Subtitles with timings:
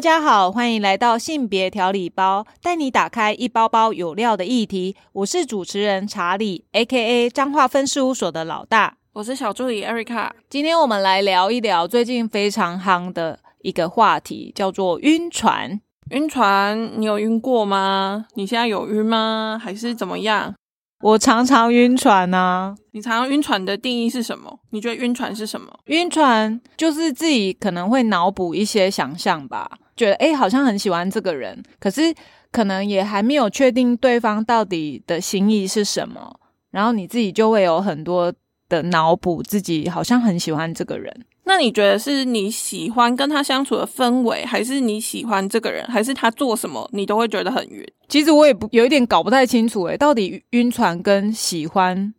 [0.00, 4.96] 大家好，欢迎来到性别调理包，带你打开一包包有料的议题。
[5.12, 7.28] 我是主持人查理，A.K.A.
[7.28, 8.96] 彰化分事务所的老大。
[9.12, 10.30] 我是小助理 Erica。
[10.48, 15.78] 今天我们来聊一聊最近非常夯的一个话题，叫做晕船。
[16.12, 18.24] 晕船，你有晕过吗？
[18.36, 19.60] 你现在有晕吗？
[19.62, 20.54] 还是怎么样？
[21.02, 22.74] 我常常晕船啊。
[22.92, 24.60] 你常常晕船的定义是什么？
[24.70, 25.78] 你觉得晕船是什么？
[25.86, 29.70] 晕船就是自己可能会脑补一些想象吧，
[30.00, 32.14] 觉得诶好像很喜欢这个人，可是
[32.50, 36.40] 可能也还没有确定对方到底的心意是什么，
[36.70, 38.32] 然后你自己就会有很多
[38.70, 41.14] 的脑补，自己好像很喜欢这个人。
[41.44, 47.84] 那你觉得是你喜欢跟他相处的氛围，还是你喜欢这个人，还是他做什么你都会觉得很晕？
[48.08, 52.14] 其实我也不有一点搞不太清楚，诶，到底晕船跟喜欢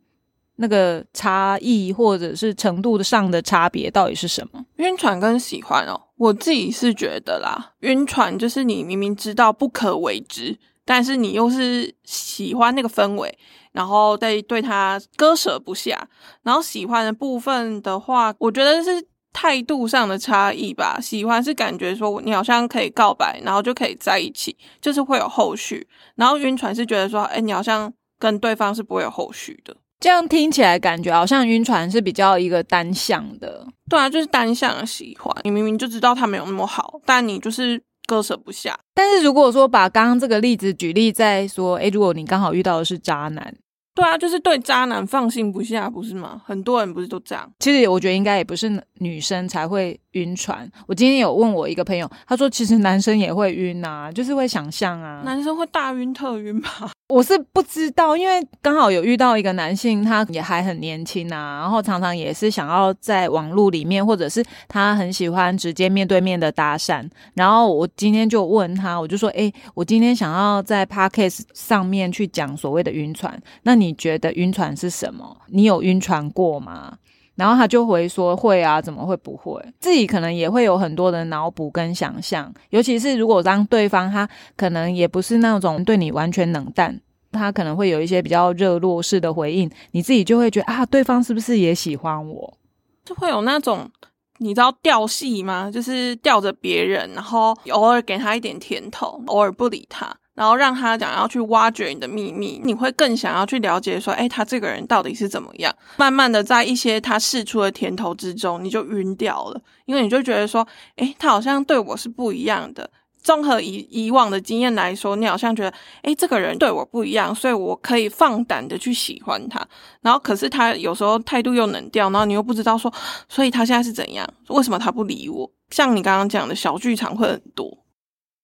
[0.61, 4.63] 那个差异，或者是程度上的差别到底是什么？
[4.77, 13.37] 晕船跟喜欢哦，我自己是觉得啦，晕船就是你明明知道不可为之，但是你又是喜欢那个氛围。
[13.73, 16.05] 然后再对他割舍不下，
[16.43, 19.01] 然后喜欢的部分的话，我觉得是
[19.31, 20.99] 态度上的差异吧。
[21.01, 25.87] 喜欢是感觉说你好像可以告白，然后就可以在一起，就是会有后续。
[26.15, 27.89] 然后晕船是觉得说，哎，你好像
[28.19, 29.73] 跟对方是不会有后续的。
[30.01, 33.65] 这样听起来感觉好像晕船是比较一个单向的。
[33.87, 35.33] 对啊，就是单向的喜欢。
[35.43, 38.77] 你明明就知道他没有那么好，但你就是割舍不下。
[38.95, 43.55] 但是如果说把刚刚这个例子举例在说，诶，如果你刚好遇到的是渣男。
[43.93, 46.41] 对啊，就是对渣男放心不下，不是吗？
[46.45, 47.51] 很多人不是都这样。
[47.59, 50.67] 其实我觉得应该也不是女生才会晕船。
[50.87, 55.21] 我今天有问我一个朋友，他说其实男生也会晕啊，就是会想象啊。
[55.25, 56.89] 男生会大晕特晕吧？
[57.11, 67.05] 我是不知道，因为刚好有遇到一个男性，他也还很年轻啊，然后常常也是想要在网络里面，或者是他很喜欢直接面对面的搭讪。
[67.33, 75.35] 然后我今天就问他，我就说：“哎，我今天想要在 podcast 上面去讲所谓的晕船，那你觉得晕船是什么？
[75.47, 76.97] 你有晕船过吗？”
[77.41, 79.59] 然后他就回说：“会啊，怎么会不会？
[79.79, 92.57] 自己可能也会有很多的脑补跟想象，尤其是如果当对方他可能也不是那种对你完全冷淡。”他可能会有一些比较热络式的回应，你自己就会觉得啊，对方是不是也喜欢我？
[93.03, 93.89] 就会有那种
[94.37, 95.71] 你知道吊戏吗？
[95.71, 105.75] 就是吊着别人，然后偶尔给他一点甜头，偶尔不理他，然后让他想要去挖掘你的秘密，你会更想要去了解说，哎，他这个人到底是怎么样？
[105.97, 112.89] 慢慢的，在一些他试出的甜头之中，你就晕掉了，因为你就觉得说，哎，他好像对我是不一样的。
[113.23, 119.63] 综合以以往的经验来说，你好像觉得，哎，这个人对我不一样，所以我可以放胆的去喜欢他。
[120.01, 122.91] 然后，可是他有时候态度又冷掉，然后你又不知道说，
[123.29, 124.27] 所以他现在是怎样？
[124.47, 125.47] 为什么他不理我？
[125.69, 127.77] 像你刚刚讲的小剧场会很多。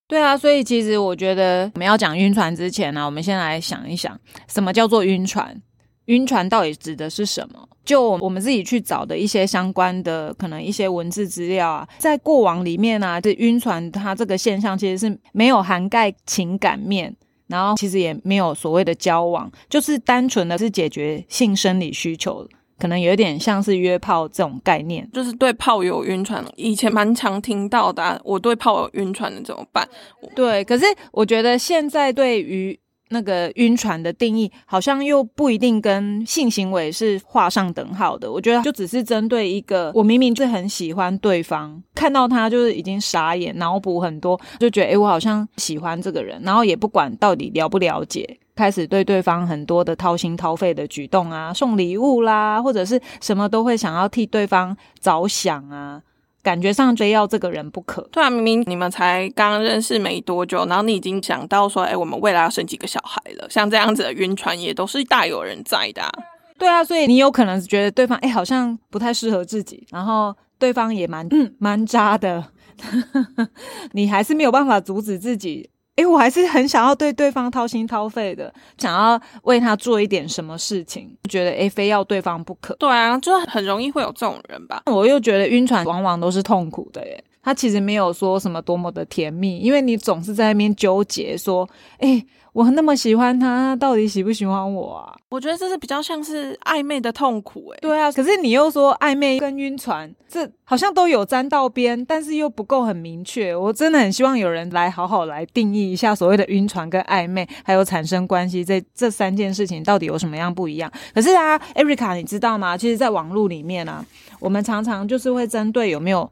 [0.08, 5.62] 对啊，所以其实我觉得我们要讲晕船之前呢，我们先来想一想，什么叫做晕船？
[6.06, 7.68] 晕船到底指的是什么？
[7.84, 17.14] 就我们自己去找的一些相关的可能一些文字资料啊，在过往里面呢，这晕船它这个现象其实是没有涵盖情感面，
[17.48, 22.48] 然后其实也没有所谓的交往，就是单纯的是解决性生理需求，
[22.80, 28.20] 可能有点像是约炮这种概念，就是对炮友晕船，以前蛮常听到的。
[28.24, 29.88] 我对炮友晕船的怎么办？
[30.36, 32.80] 对，可是我觉得现在对于。
[33.10, 38.30] 那个晕船的定义好像又不一定跟性行为是画上等号的。
[38.30, 56.02] 我觉得就只是针对一个我明明是很喜欢对方，看到他就是已经傻眼，脑补很多，就觉得诶，我好像喜欢这个人，然后也不管到底了不了解，开始对对方很多的掏心掏肺的举动啊，送礼物啦，或者是什么都会想要替对方着想啊。
[56.44, 58.02] 感觉上非要这个人不可。
[58.10, 63.46] 对啊，明明你们才刚认识没多久，然后你已经想到说，哎，我们未来要生几个小孩了。
[63.50, 66.02] 像这样子的晕船也都是大有人在的。
[66.58, 72.46] 对啊，所以你有可能觉得对方哎好像不太适合自己，然后对方也蛮嗯蛮渣的，
[73.92, 75.70] 你还是没有办法阻止自己。
[75.98, 82.76] 哎，我还是很想要对对方掏心掏肺的，想要为他做一点什么事情，觉得哎，非要对方不可。
[82.76, 84.84] 对啊，就很容易会有这种人吧。
[84.86, 91.66] 我又觉得晕船往往都是痛苦的耶，他其实没有说什么多么的甜蜜，因为你总是在那边纠结说，
[92.00, 92.26] 哎。
[92.54, 95.16] 我那么喜欢他，他到底喜不喜欢我啊？
[95.30, 97.78] 我觉得这是比较像是暧昧的痛苦，诶。
[97.84, 103.56] 对啊，可是你又说暧昧跟晕船，这好像都有沾到边，但是又不够很明确。
[103.56, 110.92] 我真的很希望有人来好好来定义一下所谓的晕船跟暧昧，还有产生关系这这三件事情到底有什么样不一样？
[111.14, 112.76] 可是啊，Erica，你知道吗？
[112.76, 114.04] 其实，在网络里面啊，
[114.40, 116.28] 我们常常就是会针对有没有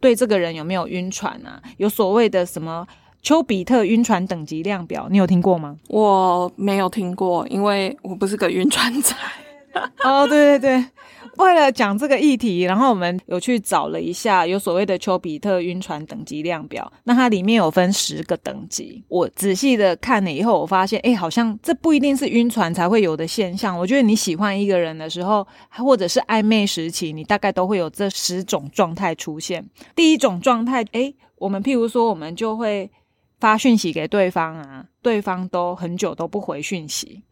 [0.00, 1.62] 对这个人有没有晕船啊？
[1.76, 2.86] 有所谓的什么
[3.22, 5.76] 丘比特晕船等级量表，你有听过吗？
[5.88, 9.14] 我没有听过，因为我不是个晕船仔。
[10.04, 10.84] 哦，对对对。
[11.36, 19.02] 为了讲这个议题，然后我们有去找了一下，有所谓的丘比特晕船等级量表，那它里面有分十个等级。
[19.08, 23.78] 我仔细的看了以后，我发现，哎，好像这不一定是晕船才会有的现象。
[23.78, 29.64] 我觉得你喜欢一个人的时候，或者是暧昧时期，你大概都会有这十种状态出现。
[29.94, 32.90] 第一种状态，哎，我们譬如说，我们就会
[33.38, 37.22] 发讯息给对方啊，对方都很久都不回讯息，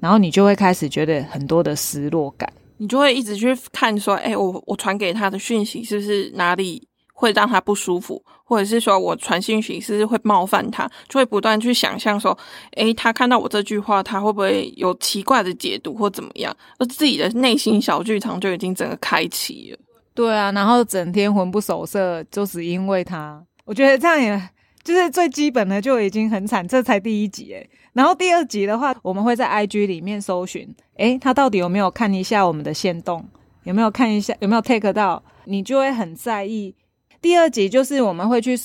[0.00, 2.52] 然后你就会开始觉得很多的失落感。
[2.78, 12.36] 你就会一直去看，说，哎，我我传给他的讯息是不是哪里会让他不舒服，或者是说我传讯息是不是会冒犯他，就会不断去想象说，
[12.72, 16.54] 哎，他看到我这句话，他会不会有奇怪的解读或怎么样？
[16.78, 19.78] 而自己的内心小剧场就已经整个开启了。
[20.12, 24.48] 对啊，然后整天魂不守舍，就是因为他，我觉得这样也
[24.86, 27.68] 就是最基本的就已经很惨，这才第一集诶。
[27.92, 33.26] 然后第二集的话，我们会在 IG 里面搜寻，诶，他到底有没有看一下我们的线动，
[33.64, 36.72] 有没有看一下，有没有 take 到，你就会很在意。
[37.20, 38.56] 第二集就是我们会去。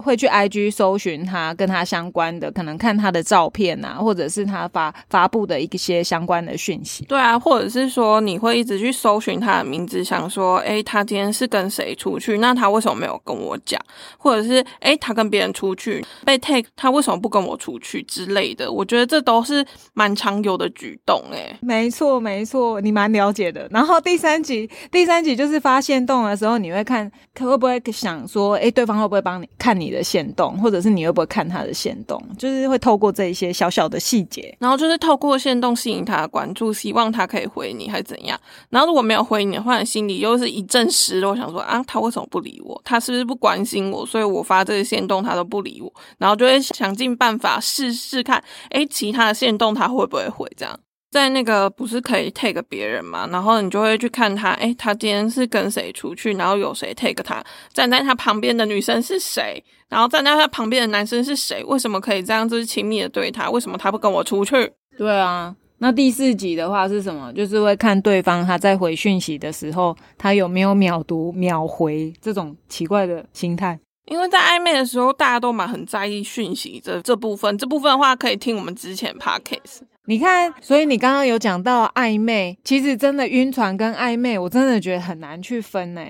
[0.00, 7.04] 会去 IG 搜寻他跟他相关的，可能看他的照片啊，或者是他发发布的一些相关的讯息。
[7.04, 12.38] 对啊，或者是说你会一直去搜寻他的名字，想说，哎，他今天是跟谁出去？
[12.38, 13.80] 那他为什么没有跟我讲？
[14.16, 18.70] 或者是，哎，他跟别人出去被 take，他为什么不跟我出去之类的？
[18.72, 21.22] 我觉得这都是蛮常有的举动。
[21.32, 23.68] 哎，没错没错，你蛮了解的。
[23.70, 29.89] 然后第三集，第三集就是发现洞的时候，你会看，会不会想说，哎，对方会不会帮你看你？
[29.90, 38.38] 的线动，或者是你会不会看他的线动，就是会透过这一些小小的细节，然后就是透过线动吸引他的关注，希望他可以回你，还是怎样？
[38.68, 42.80] 然后如果没有回你的话，你心里又是一阵失落，想说啊，他为什么不理我？
[42.84, 44.04] 他是不是不关心我？
[44.06, 50.50] 所以我发这个线动，他都不理我，然后就会想尽办法试试看，哎，其他的线动他会不会回？
[50.56, 50.78] 这样。
[51.10, 57.42] 在那个不是可以 take 别人嘛，然后你就会去看他，诶，他今天是跟谁出去，然后有谁 take 他，
[57.72, 63.50] 站在他旁边的女生是谁，然后站在他旁边的男生是谁，为什么可以这样子亲密的对他？
[63.50, 64.72] 为什么他不跟我出去？
[64.96, 67.32] 对啊，那第四集的话是什么？
[67.32, 73.76] 就是会看对方他在回讯息的时候，他有没有秒读秒回这种奇怪的心态。
[74.06, 79.80] 因为在暧昧的时候，大家都蛮很在意讯息这这部分，这部分的话可以听我们之前 podcast。
[80.10, 86.04] 你看，所以你刚刚有讲到暧昧，其实真的晕船跟暧昧，我真的觉得很难去分呢。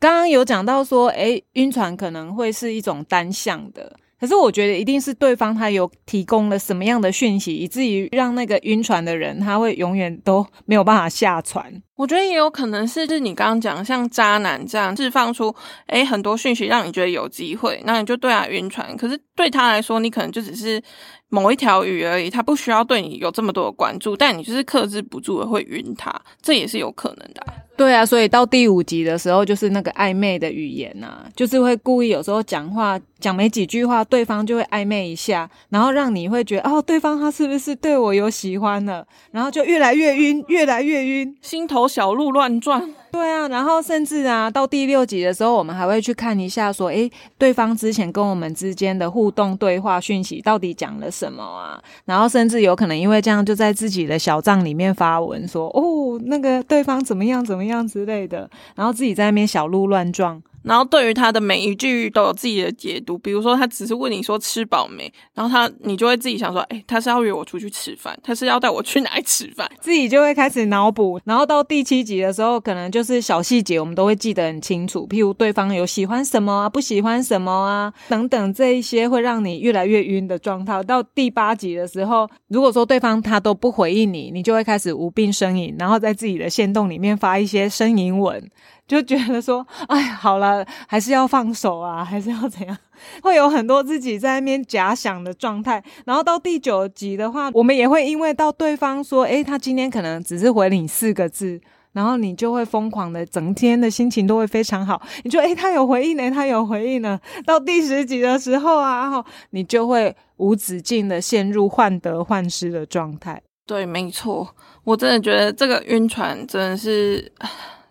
[0.00, 3.94] 刚刚有讲到说，诶，晕船可能会是一种单向的。
[4.18, 11.80] 可是我觉得一定是对方他有提供了什么样的讯息，以至于让那个晕船的人他会永远都没有办法下船。
[11.96, 15.54] 我觉得也有可能是，就是你刚刚讲像渣男这样释放出
[15.86, 18.96] 诶很多讯息，让你觉得有机会，那你就对他晕船。
[18.96, 20.82] 可是对他来说，你可能就只是
[21.28, 26.12] 某一条鱼而已，他不需要对你有这么多的关注，但你就是克制不住的会晕他，
[26.42, 27.44] 这也是有可能的。
[27.76, 42.88] 对啊，所以到第五集的时候，就是那个暧昧的语言呐，就是会故意有时候讲话讲没几句话，对方就会暧昧一下，然后让你会觉得哦，对方他是不是对我有喜欢了，然后就越来越晕，越来越晕，心头小鹿乱撞。
[43.10, 51.80] 对啊，然后甚至啊，到第六集的时候，我们还会去看一下，说，诶，对方之前跟我们之间的互动对话讯息到底讲了什么啊？
[52.04, 60.42] 然后甚至有可能因为这样，就在自己的小帐里面发文说，哦，那个对方怎么样怎么样之类的，然后自己在那边小鹿乱撞。
[60.64, 71.20] 然后对于他的每一句都有自己的解读，比如说他只是问你说吃饱没，然后他你就会自己想说，哎，他是要约我出去吃饭，他是要带我去哪里吃饭， 自己就会开始脑补。
[71.24, 80.82] 然后到第七集的时候，可能就是小细节我们都会记得很清楚，譬如对方有喜欢什么啊，不喜欢什么啊等等这一些会让你越来越晕的状态。
[80.84, 88.42] 到第八集的时候，如果说对方他都不回应你，你就会开始无病呻吟，然后在自己的线洞里面发一些呻吟文。
[88.86, 92.76] 就觉得说，哎，好了，还是要放手啊，还是要怎样？
[93.22, 95.82] 会有很多自己在那边假想的状态。
[96.04, 101.58] 然后到第九集的话，我们也会因为到对方说，哎，他今天可能只是回你四个字，
[101.92, 105.00] 然后你就会疯狂的，整天的心情都会非常好。
[105.22, 107.18] 你就，哎，他有回应呢，他有回应呢。
[107.46, 113.40] 到第十集的时候啊，后你就会无止境的陷入患得患失的状态。
[113.66, 117.32] 对，没错，我真的觉得这个晕船真的是。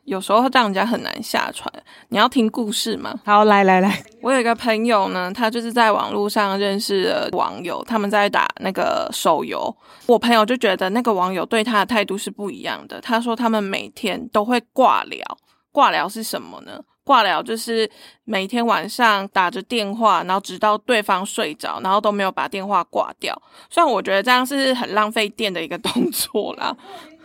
[0.06, 1.72] 有时候让人家很难下船。
[2.10, 3.20] 你要听故事吗？
[3.26, 9.76] 好，来来来，我有一个朋友呢，他就是在网络上认识了网友，他们在打那个手游。
[10.06, 13.00] 我朋友就觉得那个网友对他的态度是不一样的。
[13.02, 15.24] 他说他们每天都会挂聊，
[15.72, 16.80] 挂聊是什么呢？
[17.06, 17.90] 挂聊就是
[18.24, 23.38] 每天晚上打着电话，然后直到对方睡着，然后都没有把电话挂掉。
[23.70, 26.74] 虽然我觉得这样是很浪费电的一个动作啦。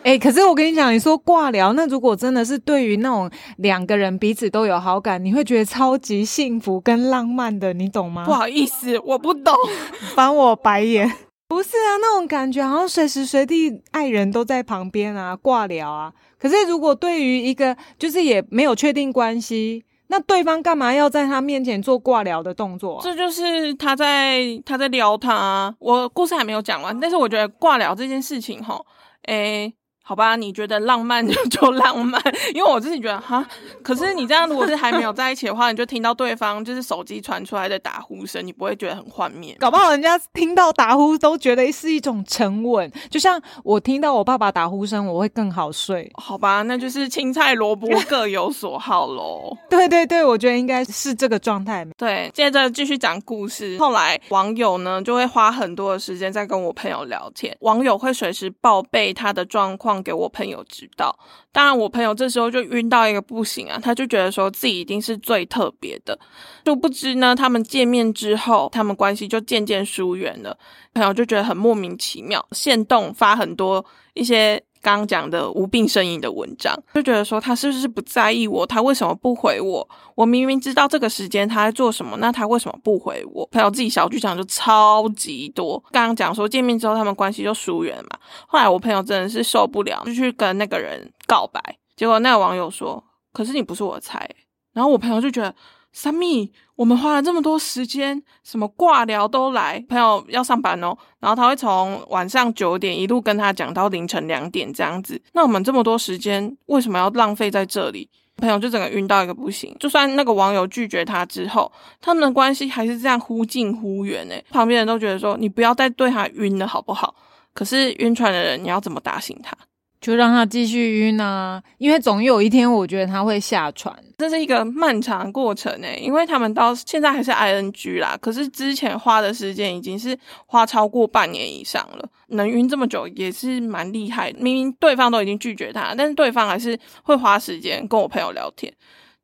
[0.04, 8.24] 哎、可是我跟你讲，你说挂聊，那如果真的是对于那种两个人彼此都有好感，你会觉得超级幸福跟浪漫的，你懂吗？
[8.24, 9.54] 不好意思，我不懂。
[10.16, 11.12] 翻我白眼。
[11.46, 16.12] 不是啊，那种感觉好像随时随地爱人都在旁边啊，挂聊啊。
[16.38, 23.00] 可是如果对于一个就是也没有确定关系，那对方干嘛要在他面前做挂聊的动作、啊？
[23.02, 25.74] 这就是他在他在撩他啊。
[25.80, 28.80] 我故事还没有讲完，但是我觉得挂聊这件事情，哈，
[29.24, 29.74] 诶。
[30.08, 32.18] 好吧，你觉得浪漫就 就浪漫，
[32.54, 33.46] 因为我自己觉得哈。
[33.82, 39.54] 可是你这样，如果是还没有在一起的话，你就听到对方就是手机传出来的打呼声，你不会觉得很幻灭？
[39.60, 46.10] 搞不好人家听到打呼都觉得是一种沉稳，就像我听到我爸爸打呼声，我会更好睡。
[46.14, 49.54] 好吧，那就是青菜萝卜各有所好喽。
[49.68, 51.86] 对对对，我觉得应该是这个状态。
[51.98, 53.76] 对，接着继续讲故事。
[53.78, 59.97] 后来网友呢就会花很多的时间在跟我朋友聊天，网友会随时报备他的状况。
[60.02, 61.18] 给我朋友知道，
[61.52, 66.18] 当然我朋友这时候就晕到一个不行啊，他就觉得说自己一定是最特别的，
[66.64, 70.56] 殊不知呢，他们见面之后，他们关系就渐渐疏远了。
[70.94, 78.66] 朋友就觉得很莫名其妙，现动发很多一些刚刚讲的无病呻吟的文章，就觉得说他是不是不在意我？
[78.66, 79.88] 他为什么不回我？
[80.14, 83.46] 我明明知道这个时间他在做什么，那他为什么不回我？
[83.46, 85.82] 朋友自己小剧场就超级多。
[85.90, 91.60] 刚刚讲说见面之后他们关系就疏远嘛，后来我朋友真的是受不了，就去跟那个人告白，
[91.96, 94.28] 结果那个网友说：“可是你不是我的菜。”
[94.74, 95.54] 然后我朋友就觉得。
[95.92, 105.20] 三蜜，我们花了这么多时间，什么挂聊都来，朋友要上班哦，然后他会从晚上九点一路跟他讲到凌晨两点这样子。
[105.32, 108.08] 那我们这么多时间，为什么要浪费在这里？
[108.36, 109.74] 朋友就整个晕到一个不行。
[109.80, 114.44] 就算那个网友拒绝他之后，他们的关系还是这样忽近忽远诶。
[114.50, 117.12] 旁边人都觉得说，你不要再对他晕了好不好？
[117.52, 119.56] 可是晕船的人，你要怎么打醒他？
[120.00, 123.94] 就让他继续晕啊，因为总有一天，我觉得他会下船。
[124.18, 134.32] 这是一个漫长过程诶，因为他们到现在还是 ing 啦，可是之前花的时间已经是花超过半年以上了，能晕这么久也是蛮厉害。
[134.38, 138.72] 明明对方都已经拒绝他，但是对方还是会花时间跟我朋友聊天。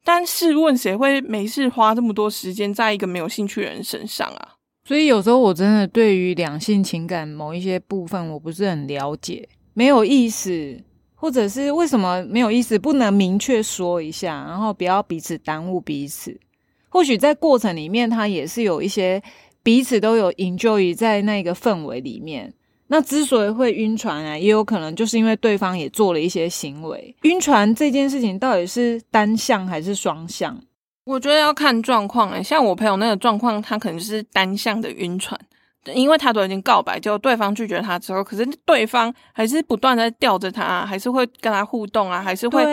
[0.04, 4.48] 但试问谁会没事花这么多时间在一个没有兴趣的人身上啊？
[4.86, 9.48] 所以有时候我真的对于两性情感某一些部分，我不是很了解。
[9.74, 10.80] 没有意思，
[11.14, 16.38] 或者是为什么没有意思，不能明确说一下，然后不要彼此耽误彼此。
[16.88, 19.20] 或许在过程里面，他也是有一些
[19.62, 22.54] 彼此都有 enjoy 在那个氛围里面。
[22.86, 27.16] 那之所以会晕船啊，也有可能就是因为对方也做了一些行为。
[27.22, 30.56] 晕船这件事情到底是单向还是双向？
[31.04, 35.38] 我觉得要看状况诶，像我朋友那个状况，他可能是单向的晕船。
[35.92, 42.64] 因为他都已经告白，结果对方拒绝他之后，可是对方还是不断在吊着他，还是会跟他互动啊，还是会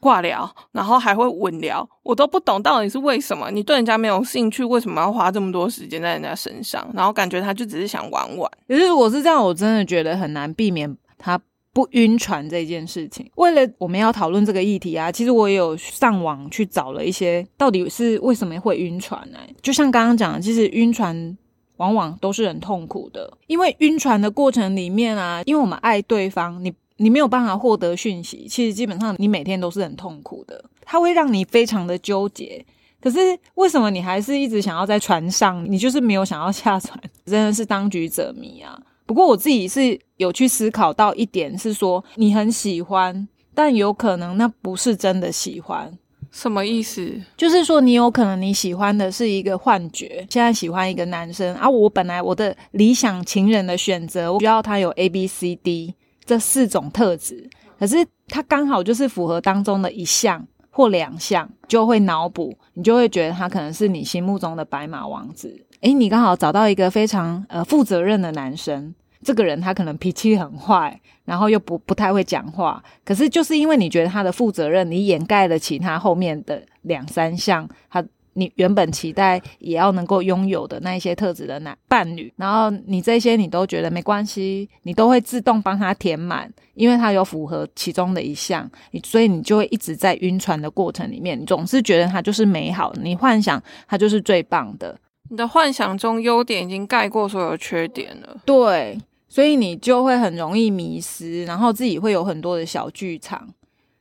[0.00, 3.50] 挂聊，然后还会稳聊，我都不懂到底是为什么。
[3.50, 6.84] 你对人家没有兴趣，为什么要花这么多时间在人家身上？
[6.92, 8.50] 然后感觉他就只是想玩玩。
[8.66, 11.40] 可是如果是这样，我真的觉得很难避免他
[11.72, 13.30] 不晕船这件事情。
[13.36, 19.38] 为了我们要讨论这个议题啊，其实我也有上网去找了一些，到底是为什么会晕船呢？
[19.62, 21.38] 就像刚刚讲的，其实晕船。
[21.76, 32.64] 往往都是很痛苦的，因为晕船的过程里面啊，因为我们爱对方，你你没有办法获得讯息，其实基本上你每天都是很痛苦的，它会让你非常的纠结。
[32.98, 33.18] 可是
[33.54, 35.64] 为什么你还是一直想要在船上？
[35.70, 38.76] 你就是没有想要下船， 真的是当局者迷啊！
[39.04, 45.96] 不过我自己是有去思考到一点，是说你很喜欢，但有可能那不是真的喜欢。
[46.36, 47.10] 什么意思？
[47.34, 50.18] 就是说，你有可能你喜欢的是一个幻觉。
[50.28, 55.94] 现在喜欢一个男生啊，我本来我的理想情人的选择，我需要他有 A、B、C、D
[56.26, 65.58] 这四种特质，可是他刚好就是符合当中的一项或两项，就会脑补，你就会觉得他可能是你心目中的白马王子。
[65.80, 68.94] 诶，你刚好找到一个非常呃负责任的男生。
[69.22, 78.04] 这个人他可能脾气很坏，然后又不不太会讲话，可是就是因为你觉得他的负责任，你掩盖了其他后面的两三项，他
[78.34, 94.94] 你原本期待也要能够拥有的那一些特质的男伴侣，然后你这些你都觉得没关系，你都会自动帮他填满，因为他有符合其中的一项，你所以你就会一直在晕船的过程里面，你总是觉得他就是美好，你幻想他就是最棒的，
[95.30, 98.98] 你的幻想中优点已经盖过所有缺点了，对。
[99.28, 103.46] 所以你就会很容易迷失，然后自己会有很多的小剧场。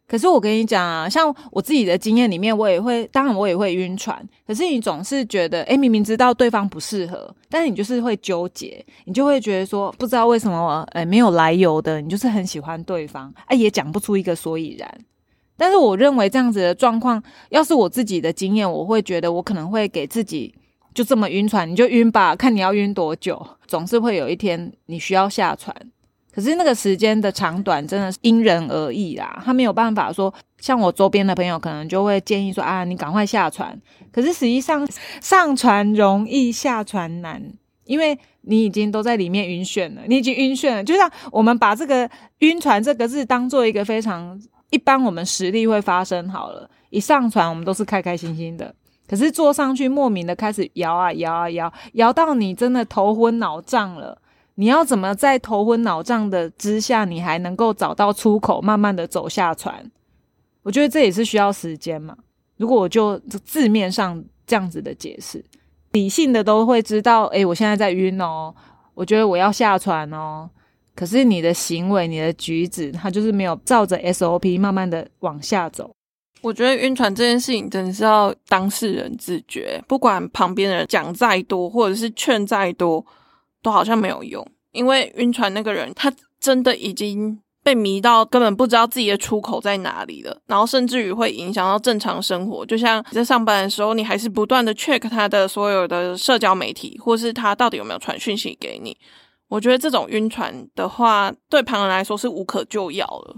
[0.08, 4.24] 可是我跟你讲啊，像我自己的经验里面，我也会，当然我也会晕船。
[4.48, 14.90] 可是你总是觉得，哎，明明知道对方不适合，但是你就是会纠结，你就会觉得说，不知道为什么，哎，没有来由的，你就是很喜欢对方，哎，也讲不出一个所以然。
[15.58, 20.54] 但是我认为这样子的状况，要是我自己的经验，我会觉得我可能会给自己
[20.96, 25.76] 就这么晕船，你就晕吧，看你要晕多久，总是会有一天你需要下船。
[26.34, 33.78] 可是那个时间的长短真的是因人而异啦，他没有办法说，像我周边的朋友可能就会建议说啊，你赶快下船。
[34.12, 34.88] 可是实际上
[35.22, 37.42] 上船容易下船难，
[37.86, 40.84] 因为你已经都在里面晕眩了，你已经晕眩了。
[40.84, 42.10] 就像我们把这个
[42.40, 48.74] 晕船这个字当做一个非常一般，我们实力会发生好了，一上船我们都是开开心心的。
[49.08, 54.20] 可是坐上去莫名的开始摇啊摇啊摇，摇到你真的头昏脑胀了。
[54.56, 59.92] 你要怎么在头昏脑胀的之下，你还能够找到出口，慢慢的走下船？
[60.64, 62.16] 我觉得这也是需要时间嘛。
[62.58, 65.44] 如果我就字面上这样子的解释，
[65.92, 68.56] 理性的都会知道，诶，我现在在晕哦，
[68.94, 70.50] 我觉得我要下船哦。
[70.96, 75.94] 可是你的行为、你的举止，它就是没有照着 SOP 慢慢的往下走。
[76.42, 83.06] 我觉得晕船这件事情真的是要当事人自觉，不管旁边人讲再多，或者是劝再多。
[83.62, 92.64] 都好像没有用，因为晕船那个人他真的已经被迷到，根本不知道自己的出口在哪里了，然后甚至于会影响到正常生活。
[92.64, 98.96] 就像在上班的时候，你还是不断的 check 他的所有的社交媒体，或是他到底有没有传讯息给你。
[99.48, 103.36] 我觉得这种晕船的话，对旁人来说是无可救药了。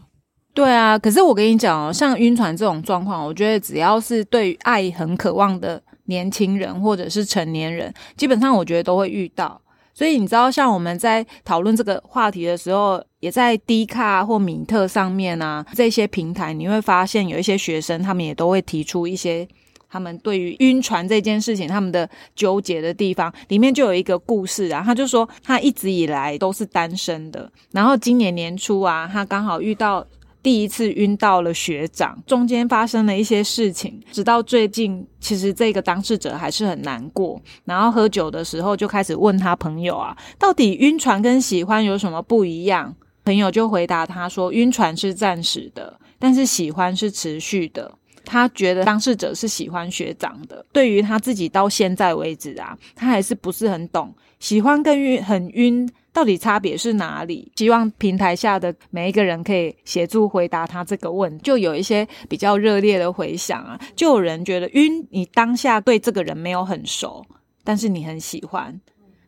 [0.57, 9.61] 对啊，可是我跟你讲哦，像晕船这种状况，我觉得只要是对爱很渴望的年轻人或者是成年人，基本上我觉得都会遇到。
[9.93, 19.47] 所以你知道，像我们在讨论这个话题的时候，也在 D 卡或米特上面啊这些平台，你会发现有一些学生，他们也都会提出一些
[19.87, 23.31] 他们对于晕船这件事情他们的纠结的地方。
[23.49, 30.03] 里面就有一个故事啊，他就说他一直以来都是单身的，然后今年年初啊，他刚好遇到。
[30.47, 37.37] 第一次晕到了学长，中间发生了一些事情，直到最近，其实这个当事者还是很难过。
[37.65, 42.95] 然后喝酒的时候就开始问他朋友啊，到底晕船跟喜欢有什么不一样？
[43.25, 47.91] 朋友就回答他说，晕船是暂时的，但是喜欢是持续的。
[48.27, 55.89] 他觉得当事者是喜欢学长的，对于他自己到现在为止啊，他还是不是很懂喜欢跟晕很晕。
[56.13, 57.51] 到底差别是哪里？
[57.57, 63.79] 希望平台下的每一个人可以协助回答他这个问，就有一些比较热烈的回响啊。
[63.95, 67.23] 就有人觉得晕，你当下对这个人没有很熟，
[67.63, 68.81] 但是你很喜欢。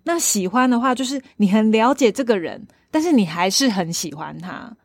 [0.05, 4.75] 那喜欢的话，就是你很了解这个人，但是你还是很喜欢他。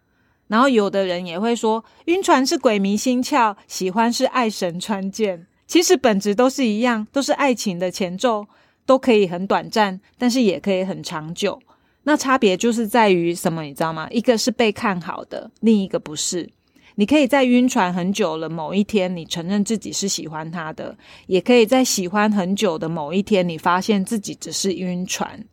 [0.49, 5.47] 然后有的人也会说，晕船是鬼迷心窍，喜欢是爱神穿箭。
[5.67, 8.47] 其实本质都是一样，都是爱情的前奏，
[8.85, 11.61] 都可以很短暂，但是也可以很长久。
[12.03, 14.07] 那差别就是在于什么，你知道吗？
[14.11, 16.49] 一个是被看好的，另一个不是。
[16.97, 25.45] 你可以在晕船很久了，某一天你承认自己是喜欢他的，也可以在喜欢很久的某一天，你发现自己只是晕船。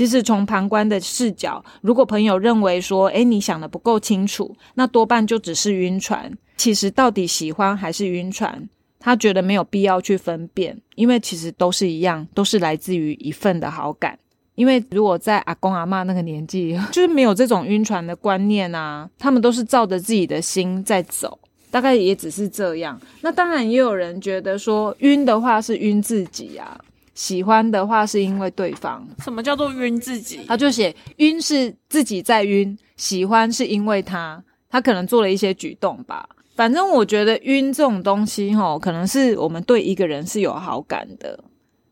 [0.00, 6.32] 其实从旁观的视角，如果朋友认为说，诶，你想的不够清楚，那多半就只是晕船。
[6.56, 8.66] 其实到底喜欢还是晕船，
[8.98, 14.18] 他觉得没有必要去分辨，因为其实都是一样，都是来自于一份的好感。
[14.54, 21.38] 因为如果在阿公阿妈那个年纪，就是没有这种晕船的观念啊，他们都是照着自己的心在走，
[21.70, 22.98] 大概也只是这样。
[23.20, 26.80] 那当然也有人觉得说，晕的话是晕自己啊，
[27.20, 29.06] 喜欢的话是因为对方。
[29.22, 30.40] 什么叫做晕自己？
[30.48, 36.26] 他就写晕是自己在晕，喜欢是因为他，他可能做了一些举动吧。
[36.56, 41.38] 反正我觉得晕这种东西，吼，可能是我们对一个人是有好感的。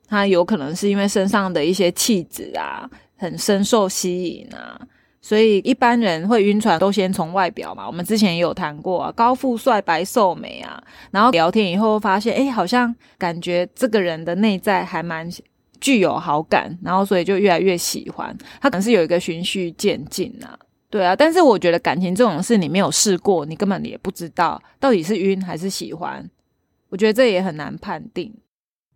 [0.08, 2.88] 他有可能是因为身上的一些气质啊，
[3.18, 4.80] 很深受吸引啊，
[5.28, 7.86] 所以一般人会晕船都先从外表嘛。
[7.86, 15.28] 我们之前也有谈过啊，高富帅、白瘦美啊，然后聊天以后发现，哎，好像感觉这个人的内在还蛮
[15.82, 18.70] 具有好感，然后所以就越来越喜欢他。
[18.70, 21.14] 可能是有一个循序渐进啊，对啊。
[21.14, 26.26] 但是我觉得感情这种事，你没有试过，你根本也不知道到底是晕还是喜欢。
[26.88, 28.34] 我觉得这也很难判定。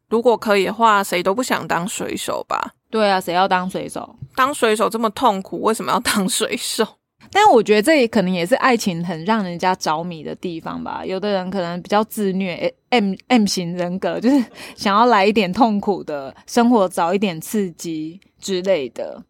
[0.08, 2.72] 如果可以的话，谁都不想当水手吧？
[2.92, 4.14] 对啊，谁要当水手？
[4.36, 6.86] 当水手这么痛苦，为什么要当水手？
[7.30, 11.02] 但我觉得这也可能也是爱情很让人家着迷的地方吧。
[11.02, 14.44] 有的人可能比较自虐，M M 型人格，就是
[14.76, 19.24] 想要来一点痛苦的生活，找一点刺激之类的，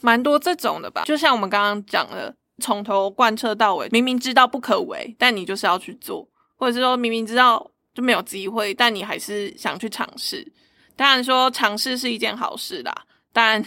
[0.00, 1.02] 蛮多这种的吧。
[1.04, 10.46] 就像我们刚刚讲的，从头贯彻到尾，明明知道不可为，但你就是要去做，或者是说明明知道就没有机会，但你还是想去尝试。
[10.98, 12.92] 当然说尝试是一件好事啦，
[13.32, 13.64] 但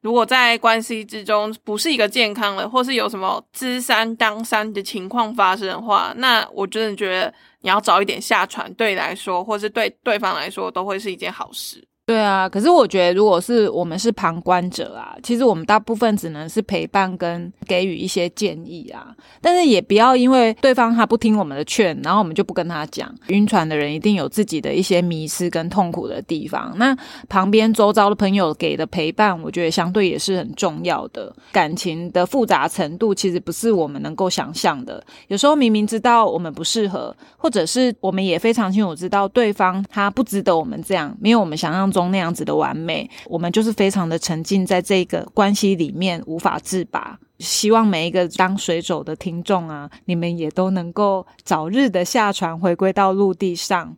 [0.00, 11.86] 如果在关系之中不是一个健康的，或是有什么知三当三的情况发生的话，那我真的觉得你要早一点下船，对你来说，或是对对方来说，都会是一件好事。
[12.04, 19.14] 对啊，可是我觉得，如果是我们是旁观者啊，其实我们大部分只能是陪伴跟给予一些建议啊。
[19.40, 23.14] 但是也不要因为对方他不听我们的劝，然后我们就不跟他讲。
[23.28, 26.74] 晕船的人一定有自己的一些迷失跟痛苦的地方。
[26.76, 26.94] 那
[27.28, 31.32] 旁边周遭的朋友给的陪伴，我觉得相对也是很重要的。
[31.52, 35.02] 感情的复杂程度其实不是我们能够想象的。
[35.28, 42.10] 有时候明明知道我们不适合，或者是我们也非常清楚知道对方他不值得我们这样，没有我们想象中。
[42.10, 47.18] 那样子的完美，我们就是非常的沉浸在这个关系里面无法自拔。
[47.38, 53.96] 希望每一个当水手的听众啊，你们也都能够早日的下船，回归到陆地上。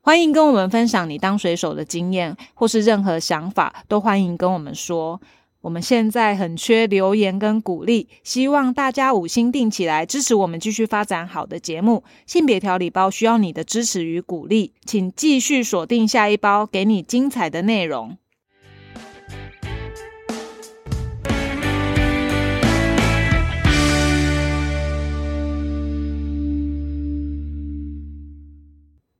[0.00, 5.20] 欢迎跟我们分享你当水手的经验，或是任何想法，都欢迎跟我们说。
[5.66, 12.04] 我们现在很缺留言跟鼓励，希望大家五星定起来支持我们继续发展好的节目。
[12.24, 18.16] 性别调理包需要你的支持与鼓励，请继续锁定下一包，给你精彩的内容。